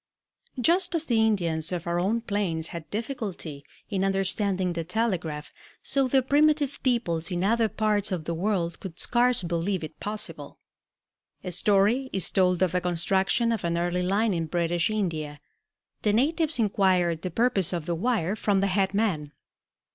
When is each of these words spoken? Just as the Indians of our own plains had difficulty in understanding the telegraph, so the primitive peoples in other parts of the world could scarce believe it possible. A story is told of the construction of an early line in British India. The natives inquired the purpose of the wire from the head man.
Just 0.59 0.95
as 0.95 1.05
the 1.05 1.21
Indians 1.23 1.71
of 1.71 1.85
our 1.85 1.99
own 1.99 2.21
plains 2.21 2.69
had 2.69 2.89
difficulty 2.89 3.63
in 3.87 4.03
understanding 4.03 4.73
the 4.73 4.83
telegraph, 4.83 5.53
so 5.83 6.07
the 6.07 6.23
primitive 6.23 6.81
peoples 6.81 7.29
in 7.29 7.43
other 7.43 7.69
parts 7.69 8.11
of 8.11 8.23
the 8.23 8.33
world 8.33 8.79
could 8.79 8.97
scarce 8.97 9.43
believe 9.43 9.83
it 9.83 9.99
possible. 9.99 10.57
A 11.43 11.51
story 11.51 12.09
is 12.11 12.31
told 12.31 12.63
of 12.63 12.71
the 12.71 12.81
construction 12.81 13.51
of 13.51 13.63
an 13.63 13.77
early 13.77 14.01
line 14.01 14.33
in 14.33 14.47
British 14.47 14.89
India. 14.89 15.39
The 16.01 16.13
natives 16.13 16.57
inquired 16.57 17.21
the 17.21 17.29
purpose 17.29 17.71
of 17.71 17.85
the 17.85 17.93
wire 17.93 18.35
from 18.35 18.59
the 18.59 18.65
head 18.73 18.95
man. 18.95 19.33